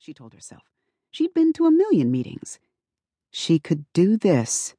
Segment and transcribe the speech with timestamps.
[0.00, 0.62] she told herself.
[1.10, 2.58] She'd been to a million meetings.
[3.30, 4.74] She could do this.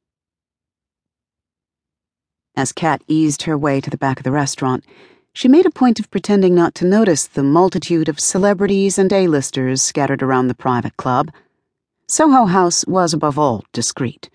[2.55, 4.83] As Kat eased her way to the back of the restaurant,
[5.31, 9.83] she made a point of pretending not to notice the multitude of celebrities and A-listers
[9.83, 11.31] scattered around the private club.
[12.07, 14.27] Soho House was above all discreet,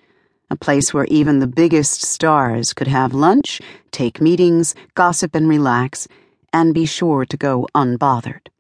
[0.51, 3.61] a place where even the biggest stars could have lunch,
[3.91, 6.07] take meetings, gossip and relax,
[6.53, 8.51] and be sure to go unbothered.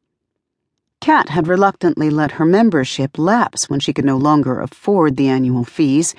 [1.07, 5.63] Kat had reluctantly let her membership lapse when she could no longer afford the annual
[5.63, 6.17] fees,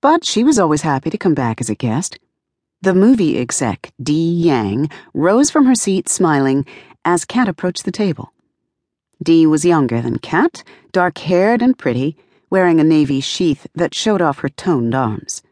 [0.00, 2.16] but she was always happy to come back as a guest.
[2.80, 6.64] The movie exec, Dee Yang, rose from her seat smiling
[7.04, 8.32] as Kat approached the table.
[9.20, 10.62] Dee was younger than Kat,
[10.92, 12.16] dark haired and pretty,
[12.50, 15.42] wearing a navy sheath that showed off her toned arms.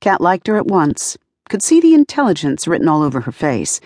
[0.00, 1.18] Kat liked her at once,
[1.50, 3.78] could see the intelligence written all over her face,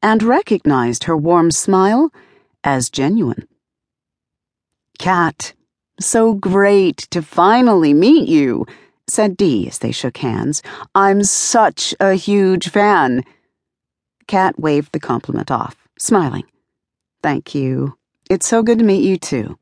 [0.00, 2.10] and recognized her warm smile
[2.64, 3.46] as genuine.
[4.98, 5.52] Kat,
[6.00, 8.66] so great to finally meet you
[9.08, 10.62] said Dee as they shook hands.
[10.94, 13.24] I'm such a huge fan.
[14.26, 16.44] Kat waved the compliment off, smiling.
[17.22, 17.96] Thank you.
[18.28, 19.58] It's so good to meet you, too.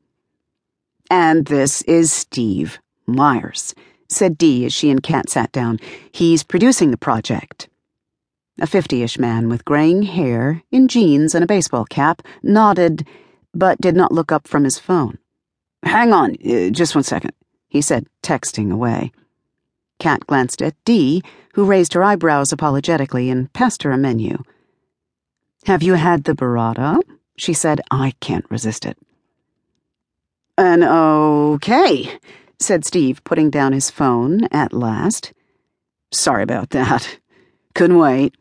[1.11, 3.75] And this is Steve Myers,
[4.09, 5.79] said Dee as she and Kat sat down.
[6.11, 7.69] He's producing the project.
[8.61, 13.07] A fifty-ish man with graying hair, in jeans and a baseball cap, nodded,
[13.53, 15.19] but did not look up from his phone.
[15.85, 17.33] Hang on, uh, just one second,
[17.69, 19.13] he said, texting away.
[19.99, 21.23] Kat glanced at Dee,
[21.55, 24.39] who raised her eyebrows apologetically and passed her a menu.
[25.67, 27.01] Have you had the burrata?
[27.37, 28.99] She said, I can't resist it.
[30.57, 32.19] An okay,
[32.61, 35.33] said Steve, putting down his phone at last.
[36.13, 37.19] Sorry about that.
[37.75, 38.35] Couldn't wait.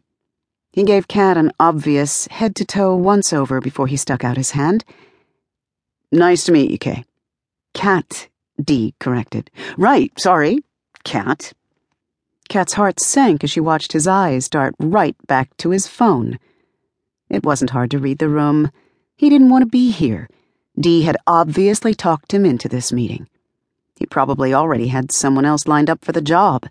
[0.71, 4.51] He gave Kat an obvious head to toe once over before he stuck out his
[4.51, 4.83] hand.
[6.11, 7.03] Nice to meet you, Kay.
[7.73, 8.29] Kat,
[8.63, 9.49] Dee corrected.
[9.77, 10.59] Right, sorry.
[11.03, 11.53] Kat.
[12.49, 16.39] Kat's heart sank as she watched his eyes dart right back to his phone.
[17.29, 18.71] It wasn't hard to read the room.
[19.15, 20.29] He didn't want to be here.
[20.79, 23.27] Dee had obviously talked him into this meeting.
[23.95, 26.67] He probably already had someone else lined up for the job.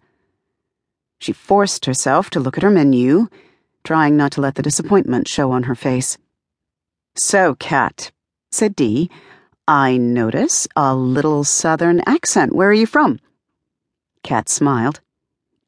[1.19, 3.29] She forced herself to look at her menu,
[3.85, 6.19] trying not to let the disappointment show on her face.
[7.15, 8.11] So, Kat,
[8.51, 9.11] said Dee,
[9.69, 12.53] I notice a little southern accent.
[12.53, 13.21] Where are you from?
[14.25, 15.01] Kat smiled.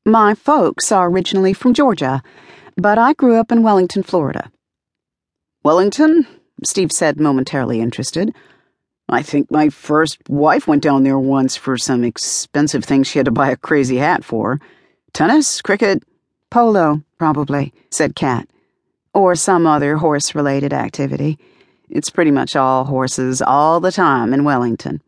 [0.05, 2.21] My folks are originally from Georgia,
[2.77, 4.51] but I grew up in Wellington, Florida.
[5.63, 6.27] Wellington?
[6.65, 8.35] Steve said, momentarily interested.
[9.09, 13.27] I think my first wife went down there once for some expensive thing she had
[13.27, 14.61] to buy a crazy hat for.
[15.13, 15.63] Tennis?
[15.63, 16.03] Cricket?
[16.51, 18.49] Polo, probably, said Kat.
[19.13, 21.39] Or some other horse related activity.
[21.95, 25.01] It's pretty much all horses all the time in Wellington.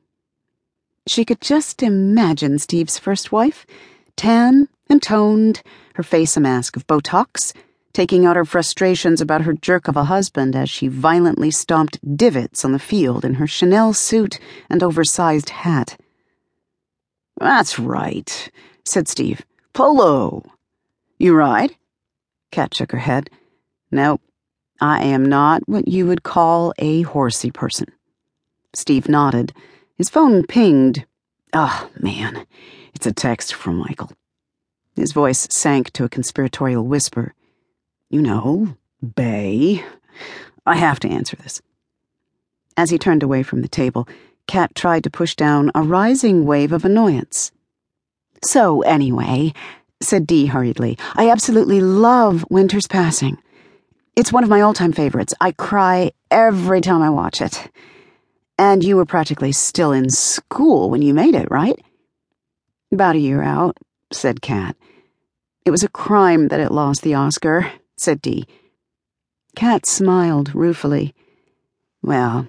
[1.08, 3.66] She could just imagine Steve's first wife,
[4.14, 5.62] tan and toned,
[5.96, 7.52] her face a mask of Botox,
[7.92, 12.64] taking out her frustrations about her jerk of a husband as she violently stomped divots
[12.64, 14.38] on the field in her Chanel suit
[14.70, 15.98] and oversized hat.
[17.36, 18.48] That's right,
[18.84, 19.44] said Steve.
[19.72, 20.44] Polo.
[21.18, 21.74] You ride?
[22.52, 23.28] Kat shook her head.
[23.90, 24.20] Nope,
[24.80, 27.86] I am not what you would call a horsey person.
[28.74, 29.52] Steve nodded.
[29.96, 31.06] His phone pinged.
[31.52, 32.46] Oh, man,
[32.94, 34.12] it's a text from Michael.
[34.94, 37.34] His voice sank to a conspiratorial whisper.
[38.10, 38.76] You know,
[39.14, 39.84] Bay.
[40.66, 41.62] I have to answer this.
[42.76, 44.08] As he turned away from the table,
[44.46, 47.52] Kat tried to push down a rising wave of annoyance.
[48.44, 49.54] So, anyway,
[50.00, 53.38] said Dee hurriedly, I absolutely love Winter's Passing.
[54.16, 55.34] It's one of my all time favorites.
[55.42, 57.70] I cry every time I watch it.
[58.58, 61.78] And you were practically still in school when you made it, right?
[62.90, 63.76] About a year out,
[64.10, 64.74] said Kat.
[65.66, 68.46] It was a crime that it lost the Oscar, said Dee.
[69.54, 71.14] Kat smiled ruefully.
[72.02, 72.48] Well,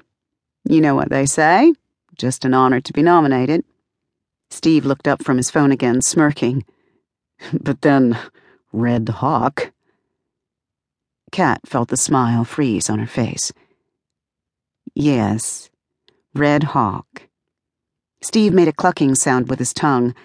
[0.63, 1.73] you know what they say.
[2.17, 3.66] Just an honor to be nominated.
[4.49, 6.64] Steve looked up from his phone again, smirking.
[7.53, 8.17] But then,
[8.72, 9.72] Red Hawk.
[11.32, 13.52] Kat felt the smile freeze on her face.
[14.96, 15.70] Yes,
[16.34, 17.24] Red Hawk.
[18.22, 20.16] Steve made a clucking sound with his tongue.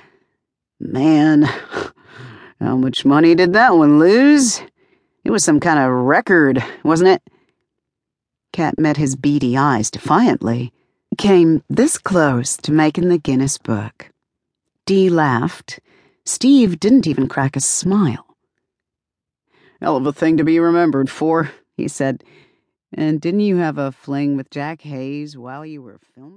[0.81, 1.43] Man,
[2.61, 4.63] how much money did that one lose?
[5.25, 7.23] It was some kind of record, wasn't it?
[8.53, 10.73] Kat met his beady eyes defiantly.
[11.19, 14.11] Came this close to making the Guinness Book.
[14.87, 15.81] Dee laughed.
[16.25, 18.31] Steve didn't even crack a smile.
[19.82, 22.23] Hell of a thing to be remembered for, he said.
[22.93, 26.31] And didn't you have a fling with Jack Hayes while you were filming?